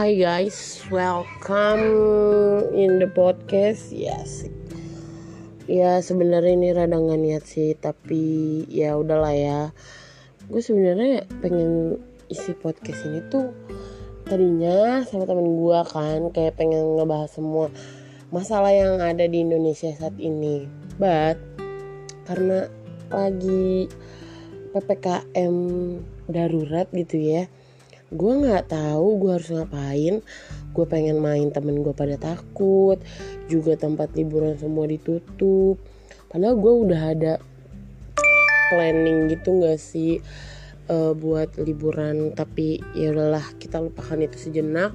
[0.00, 1.84] Hi guys, welcome
[2.72, 3.92] in the podcast.
[3.92, 4.48] Yes.
[5.68, 9.60] Ya sebenarnya ini rada nggak niat sih, tapi ya udahlah ya.
[10.48, 12.00] Gue sebenarnya pengen
[12.32, 13.52] isi podcast ini tuh
[14.24, 17.68] tadinya sama temen gue kan kayak pengen ngebahas semua
[18.32, 20.64] masalah yang ada di Indonesia saat ini.
[20.96, 21.36] But
[22.24, 22.72] karena
[23.12, 23.84] lagi
[24.72, 25.56] ppkm
[26.24, 27.52] darurat gitu ya
[28.10, 30.14] gue nggak tahu gue harus ngapain.
[30.74, 32.98] Gue pengen main temen gue pada takut.
[33.46, 35.78] Juga tempat liburan semua ditutup.
[36.30, 37.32] Padahal gue udah ada
[38.70, 40.18] planning gitu nggak sih
[40.90, 42.34] uh, buat liburan.
[42.34, 44.90] Tapi ya udahlah kita lupakan itu sejenak.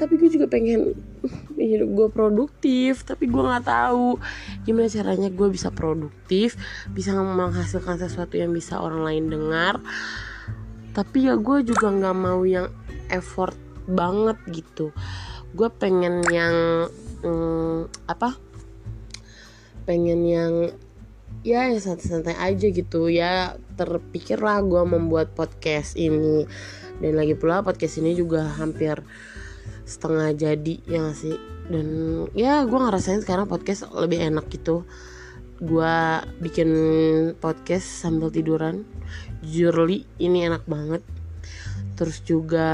[0.00, 0.96] Tapi gue juga pengen
[1.60, 3.04] hidup gue produktif.
[3.04, 4.16] Tapi gue nggak tahu
[4.64, 6.56] gimana caranya gue bisa produktif
[6.90, 9.84] bisa menghasilkan sesuatu yang bisa orang lain dengar
[10.96, 12.72] tapi ya gue juga nggak mau yang
[13.12, 13.52] effort
[13.84, 14.96] banget gitu.
[15.52, 16.88] Gue pengen yang
[17.20, 18.32] hmm, apa?
[19.84, 20.52] Pengen yang
[21.44, 23.12] ya yang santai-santai aja gitu.
[23.12, 26.48] Ya terpikirlah gue membuat podcast ini.
[26.96, 29.04] Dan lagi pula podcast ini juga hampir
[29.84, 31.36] setengah jadi ya gak sih?
[31.68, 31.86] Dan
[32.32, 34.88] ya gue ngerasain sekarang podcast lebih enak gitu.
[35.60, 36.68] Gue bikin
[37.36, 38.88] podcast sambil tiduran
[39.46, 39.86] jujur
[40.18, 41.02] ini enak banget.
[41.94, 42.70] Terus juga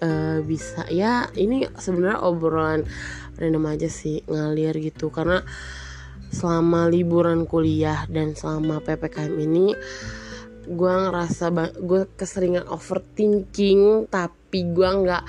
[0.00, 2.88] uh, bisa ya ini sebenarnya obrolan
[3.36, 5.12] random aja sih ngalir gitu.
[5.12, 5.44] Karena
[6.34, 9.76] selama liburan kuliah dan selama ppkm ini
[10.64, 15.24] gue ngerasa gue keseringan overthinking tapi gue nggak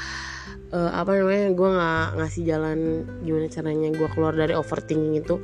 [0.76, 2.80] uh, apa namanya gue nggak ngasih jalan
[3.24, 5.40] gimana caranya gue keluar dari overthinking itu.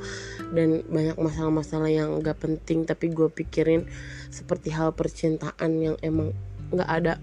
[0.52, 3.88] Dan banyak masalah-masalah yang gak penting tapi gue pikirin
[4.28, 6.36] seperti hal percintaan yang emang
[6.68, 7.16] nggak ada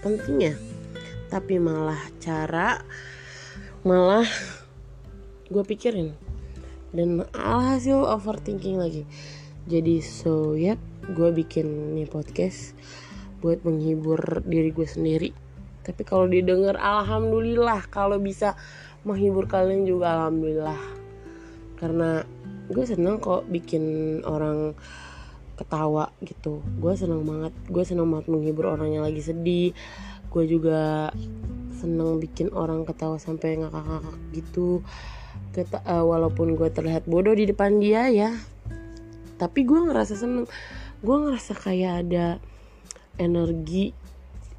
[0.00, 0.56] pentingnya.
[1.28, 2.80] Tapi malah cara
[3.84, 4.26] malah
[5.52, 6.16] gue pikirin.
[6.94, 9.04] Dan alhasil overthinking lagi.
[9.68, 12.72] Jadi so yep gue bikin nih podcast
[13.44, 15.43] buat menghibur diri gue sendiri
[15.84, 17.84] tapi kalau didengar alhamdulillah.
[17.92, 18.56] Kalau bisa
[19.04, 20.80] menghibur kalian juga alhamdulillah.
[21.76, 22.24] Karena
[22.72, 23.84] gue seneng kok bikin
[24.24, 24.72] orang
[25.60, 26.64] ketawa gitu.
[26.80, 27.52] Gue seneng banget.
[27.68, 29.76] Gue seneng banget menghibur orang yang lagi sedih.
[30.32, 31.12] Gue juga
[31.76, 34.80] seneng bikin orang ketawa sampai ngakak-ngakak gitu.
[35.52, 38.32] Keta, uh, walaupun gue terlihat bodoh di depan dia ya.
[39.36, 40.48] Tapi gue ngerasa seneng.
[41.04, 42.26] Gue ngerasa kayak ada
[43.20, 43.94] energi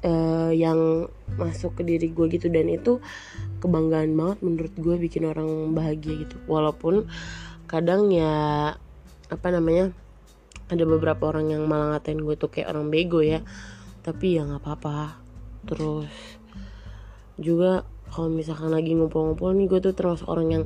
[0.06, 2.46] uh, yang masuk ke diri gue gitu.
[2.46, 3.02] Dan itu
[3.58, 6.38] kebanggaan banget menurut gue bikin orang bahagia gitu.
[6.46, 7.10] Walaupun
[7.66, 8.72] kadang ya
[9.26, 9.90] apa namanya
[10.70, 13.42] ada beberapa orang yang malah ngatain gue tuh kayak orang bego ya.
[14.06, 15.18] Tapi ya nggak apa-apa.
[15.66, 16.10] Terus
[17.36, 20.64] juga kalau misalkan lagi ngumpul-ngumpul nih gue tuh termasuk orang yang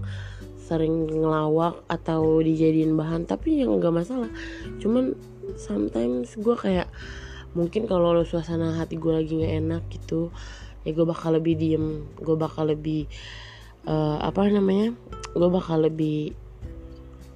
[0.60, 3.24] sering ngelawak atau dijadiin bahan.
[3.24, 4.30] Tapi yang nggak masalah.
[4.78, 5.16] Cuman
[5.56, 6.86] sometimes gue kayak
[7.52, 10.30] mungkin kalau suasana hati gue lagi nggak enak gitu
[10.86, 13.10] ya gue bakal lebih diem gue bakal lebih
[13.84, 14.94] uh, apa namanya
[15.34, 16.34] gue bakal lebih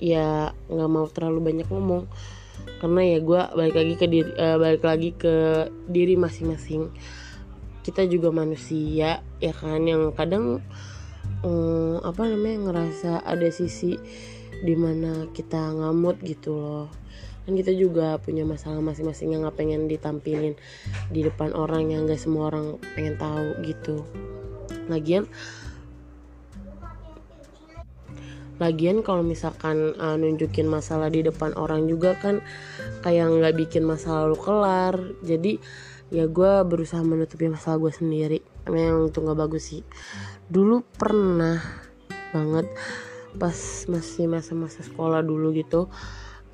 [0.03, 2.05] ya nggak mau terlalu banyak ngomong.
[2.81, 5.35] Karena ya gue balik lagi ke diri uh, balik lagi ke
[5.89, 6.93] diri masing-masing.
[7.85, 10.65] Kita juga manusia ya kan yang kadang
[11.45, 13.97] um, apa namanya ngerasa ada sisi
[14.65, 16.89] di mana kita ngamut gitu loh
[17.45, 20.57] kan kita juga punya masalah masing-masing yang nggak pengen ditampilin
[21.13, 24.05] di depan orang yang gak semua orang pengen tahu gitu.
[24.89, 25.29] Lagian
[28.63, 32.39] lagian kalau misalkan uh, nunjukin masalah di depan orang juga kan
[33.03, 34.95] kayak nggak bikin masalah lu kelar.
[35.21, 35.61] Jadi
[36.15, 38.39] ya gue berusaha menutupi masalah gue sendiri.
[38.71, 39.83] Memang itu nggak bagus sih.
[40.49, 41.61] Dulu pernah
[42.33, 42.67] banget
[43.35, 43.59] pas
[43.91, 45.91] masih masa-masa sekolah dulu gitu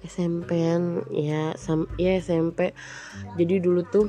[0.00, 2.72] SMP-an ya sam ya SMP
[3.36, 4.08] jadi dulu tuh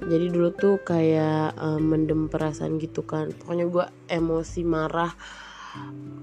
[0.00, 3.28] jadi dulu tuh kayak um, mendem perasaan gitu kan.
[3.36, 5.12] Pokoknya gue emosi marah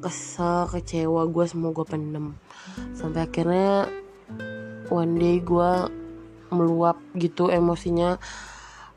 [0.02, 2.34] kesel kecewa gue semua gue pendem.
[2.98, 3.86] Sampai akhirnya
[4.90, 5.72] one day gue
[6.50, 8.18] meluap gitu emosinya.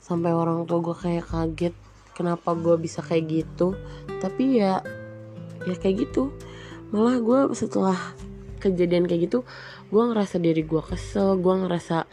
[0.01, 1.75] Sampai orang tua gue kayak kaget
[2.17, 3.77] kenapa gue bisa kayak gitu.
[4.19, 4.81] Tapi ya
[5.69, 6.33] ya kayak gitu.
[6.89, 8.01] Malah gue setelah
[8.61, 9.45] kejadian kayak gitu
[9.91, 12.07] gue ngerasa diri gue kesel gue ngerasa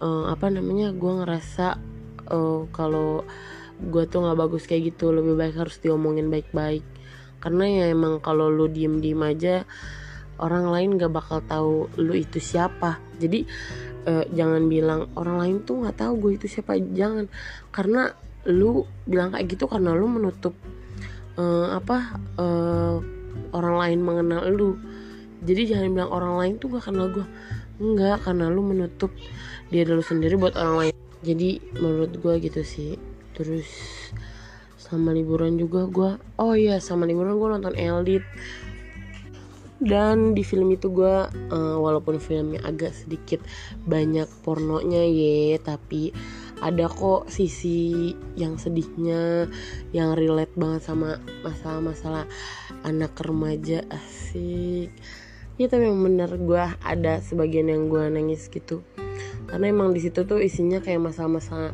[0.00, 1.76] uh, apa namanya gue ngerasa
[2.32, 3.22] uh, kalau
[3.82, 6.86] gue tuh nggak bagus kayak gitu lebih baik harus diomongin baik-baik.
[7.42, 9.66] Karena ya emang kalau lu diem diem aja
[10.38, 13.02] orang lain gak bakal tahu lu itu siapa.
[13.18, 13.42] Jadi
[14.06, 17.26] uh, jangan bilang orang lain tuh nggak tahu gue itu siapa jangan.
[17.74, 18.14] Karena
[18.46, 20.54] lu bilang kayak gitu karena lu menutup
[21.38, 22.98] uh, apa uh,
[23.54, 24.78] orang lain mengenal lu
[25.42, 27.26] jadi jangan bilang orang lain tuh gak kenal gue
[27.82, 29.10] enggak karena lu menutup
[29.74, 30.94] dia dulu sendiri buat orang lain.
[31.22, 32.94] Jadi menurut gue gitu sih.
[33.34, 33.66] Terus
[34.92, 38.20] sama liburan juga gue oh iya sama liburan gue nonton Eldit
[39.80, 43.40] dan di film itu gue uh, walaupun filmnya agak sedikit
[43.88, 46.12] banyak pornonya ye tapi
[46.60, 49.48] ada kok sisi yang sedihnya
[49.96, 52.28] yang relate banget sama masalah-masalah
[52.84, 54.92] anak remaja asik
[55.62, 58.82] ya tapi yang bener gue ada sebagian yang gue nangis gitu.
[59.46, 61.70] Karena emang di situ tuh isinya kayak masalah-masalah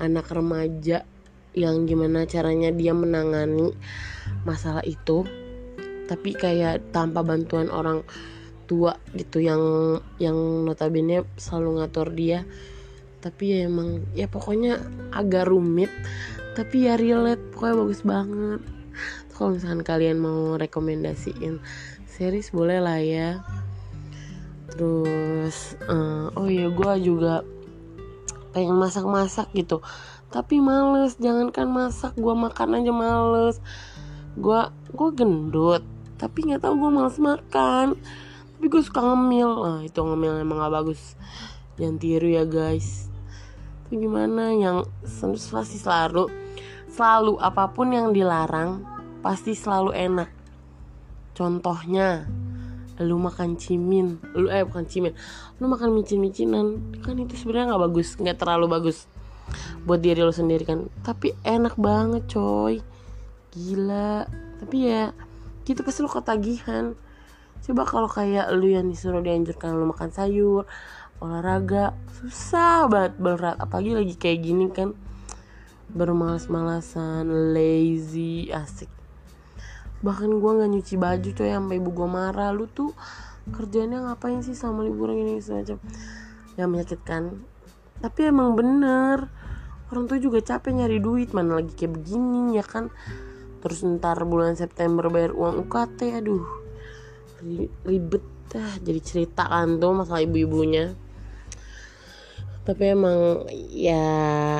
[0.00, 1.04] anak remaja
[1.52, 3.76] yang gimana caranya dia menangani
[4.48, 5.28] masalah itu.
[6.08, 8.06] Tapi kayak tanpa bantuan orang
[8.64, 9.60] tua gitu yang
[10.16, 12.40] yang notabene selalu ngatur dia.
[13.20, 14.80] Tapi ya emang ya pokoknya
[15.12, 15.92] agak rumit.
[16.56, 18.62] Tapi ya relate pokoknya bagus banget
[19.36, 21.60] kalau misalkan kalian mau rekomendasiin
[22.08, 23.44] series boleh lah ya.
[24.72, 27.44] Terus uh, oh ya gue juga
[28.56, 29.84] pengen masak-masak gitu.
[30.32, 33.60] Tapi males jangankan masak gue makan aja males.
[34.36, 35.84] Gue gue gendut
[36.16, 38.00] tapi nggak tahu gue males makan.
[38.56, 39.50] Tapi gue suka ngemil.
[39.52, 41.12] Nah itu ngemil emang gak bagus.
[41.76, 43.12] Jangan tiru ya guys.
[43.84, 44.56] Itu gimana?
[44.56, 44.88] Yang
[45.52, 46.45] pasti selalu
[46.96, 48.80] selalu apa pun yang dilarang
[49.20, 50.30] pasti selalu enak.
[51.36, 52.24] Contohnya
[52.96, 54.16] lu makan cimin.
[54.32, 55.12] Lu eh bukan cimin.
[55.60, 59.04] Lu makan micin-micinan kan itu sebenarnya nggak bagus nggak terlalu bagus
[59.84, 60.88] buat diri lu sendiri kan?
[61.04, 62.80] Tapi enak banget coy.
[63.52, 64.24] Gila.
[64.64, 65.12] Tapi ya
[65.68, 66.96] gitu pasti lu ketagihan.
[67.60, 70.64] Coba kalau kayak lu yang disuruh dianjurkan lu makan sayur
[71.16, 74.92] olahraga susah banget berat apalagi lagi kayak gini kan
[75.92, 78.90] bermalas-malasan lazy asik.
[80.02, 82.50] Bahkan gue nggak nyuci baju coy sampai ibu gue marah.
[82.50, 82.92] Lu tuh
[83.50, 85.78] kerjanya ngapain sih sama liburan ini semacam
[86.58, 87.42] yang menyakitkan.
[88.02, 89.30] Tapi emang bener
[89.86, 92.90] orang tuh juga capek nyari duit mana lagi kayak begini ya kan?
[93.62, 96.44] Terus ntar bulan September bayar uang UKT aduh.
[97.86, 100.94] Ribet dah jadi cerita kan tuh masalah ibu-ibunya.
[102.66, 104.58] Tapi emang ya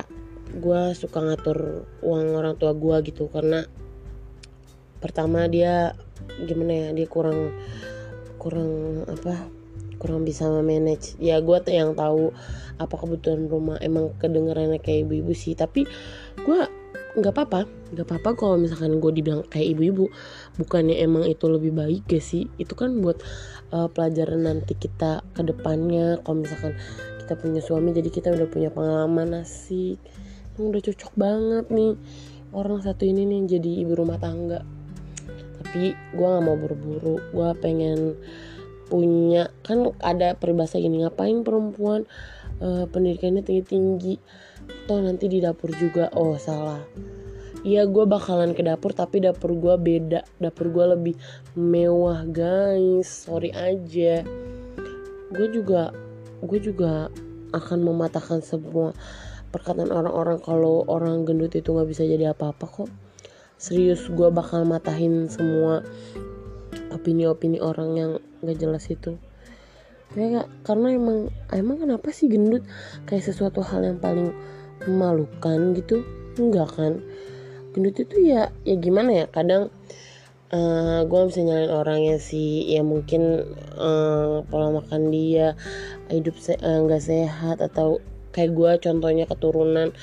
[0.54, 3.66] gue suka ngatur uang orang tua gue gitu karena
[5.02, 5.98] pertama dia
[6.46, 7.52] gimana ya dia kurang
[8.40, 9.50] kurang apa
[9.96, 11.16] kurang bisa manage.
[11.18, 12.30] Ya gue tuh yang tahu
[12.76, 15.56] apa kebutuhan rumah emang kedengerannya kayak ibu-ibu sih.
[15.56, 15.88] Tapi
[16.44, 16.60] gue
[17.16, 17.64] nggak apa-apa
[17.96, 20.12] nggak apa-apa kalau misalkan gue dibilang kayak ibu-ibu.
[20.60, 22.46] Bukannya emang itu lebih baik gak sih?
[22.60, 23.24] Itu kan buat
[23.72, 26.20] uh, pelajaran nanti kita ke depannya.
[26.22, 26.76] Kalau misalkan
[27.24, 29.98] kita punya suami jadi kita udah punya pengalaman asik
[30.60, 31.94] udah cocok banget nih.
[32.56, 34.64] Orang satu ini nih jadi ibu rumah tangga.
[35.60, 37.20] Tapi gue nggak mau buru-buru.
[37.34, 38.16] Gue pengen
[38.86, 42.06] punya kan ada peribahasa gini ngapain perempuan
[42.62, 44.16] uh, pendidikannya tinggi-tinggi?
[44.88, 46.08] Toh nanti di dapur juga.
[46.16, 46.80] Oh salah.
[47.66, 50.24] Iya gue bakalan ke dapur tapi dapur gue beda.
[50.38, 51.14] Dapur gue lebih
[51.58, 53.28] mewah guys.
[53.28, 54.24] Sorry aja.
[55.34, 55.90] Gue juga
[56.44, 57.08] Gue juga
[57.56, 58.92] akan mematahkan semua
[59.50, 62.90] perkataan orang-orang kalau orang gendut itu nggak bisa jadi apa-apa kok.
[63.56, 65.80] Serius gue bakal matahin semua
[66.92, 68.10] opini-opini orang yang
[68.44, 69.16] nggak jelas itu.
[70.14, 72.62] Ya karena emang emang kenapa sih gendut
[73.10, 74.30] kayak sesuatu hal yang paling
[74.86, 76.06] memalukan gitu?
[76.38, 77.02] Enggak kan?
[77.74, 79.26] Gendut itu ya ya gimana ya?
[79.28, 79.72] Kadang
[80.52, 82.64] uh, eh, gue bisa nyalain orangnya sih.
[82.70, 85.58] Ya mungkin uh, pola makan dia
[86.08, 87.98] hidup se uh, sehat atau
[88.36, 89.96] kayak gue contohnya keturunan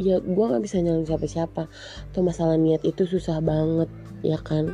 [0.00, 1.68] ya gue nggak bisa nyalain siapa-siapa.
[2.16, 3.92] Tuh masalah niat itu susah banget
[4.24, 4.72] ya kan?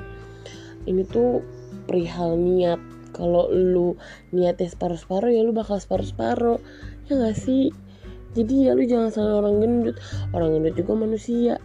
[0.86, 1.42] Ini tuh
[1.90, 2.78] perihal niat.
[3.12, 4.00] Kalau lu
[4.32, 6.56] niatnya separuh-separuh ya lu bakal separuh-separuh.
[7.10, 7.68] Ya gak sih?
[8.32, 10.00] Jadi ya lu jangan salah orang gendut.
[10.32, 11.60] Orang gendut juga manusia.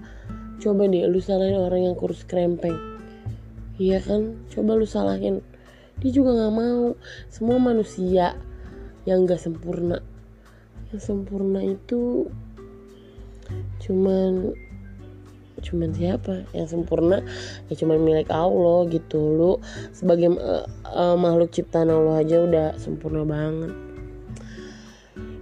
[0.60, 2.98] Coba deh lu salahin orang yang kurus krempeng
[3.78, 4.42] iya kan?
[4.50, 5.46] Coba lu salahin.
[6.02, 6.98] Dia juga nggak mau.
[7.30, 8.34] Semua manusia
[9.08, 10.04] yang gak sempurna
[10.92, 12.32] yang sempurna itu
[13.84, 14.56] cuman
[15.58, 16.46] cuman siapa?
[16.54, 17.26] Yang sempurna
[17.68, 19.20] ya cuman milik Allah gitu.
[19.20, 19.52] Lu
[19.92, 23.74] sebagai uh, uh, makhluk ciptaan Allah aja udah sempurna banget.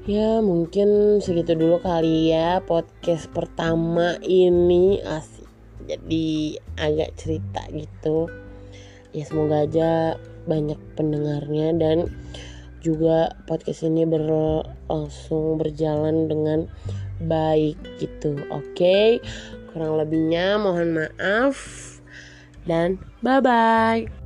[0.05, 5.01] Ya mungkin segitu dulu kali ya podcast pertama ini.
[5.01, 5.45] Asik.
[5.85, 8.29] Jadi agak cerita gitu.
[9.13, 11.97] Ya semoga aja banyak pendengarnya dan
[12.85, 16.69] juga podcast ini berlangsung berjalan dengan
[17.25, 19.17] baik gitu oke okay?
[19.73, 21.57] kurang lebihnya mohon maaf
[22.69, 24.24] dan bye bye